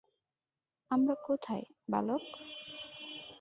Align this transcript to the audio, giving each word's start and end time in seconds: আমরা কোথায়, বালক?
আমরা 0.91 1.15
কোথায়, 1.25 1.65
বালক? 1.89 2.23